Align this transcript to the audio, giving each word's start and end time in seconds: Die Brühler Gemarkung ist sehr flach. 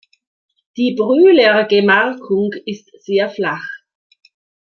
Die 0.77 0.95
Brühler 0.97 1.65
Gemarkung 1.65 2.53
ist 2.65 2.89
sehr 3.05 3.29
flach. 3.29 3.69